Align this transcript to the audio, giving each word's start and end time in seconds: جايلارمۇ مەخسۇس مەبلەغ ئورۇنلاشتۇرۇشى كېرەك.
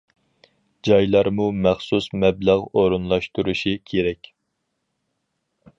جايلارمۇ 0.87 1.45
مەخسۇس 1.65 2.07
مەبلەغ 2.23 2.65
ئورۇنلاشتۇرۇشى 2.81 3.77
كېرەك. 3.91 4.35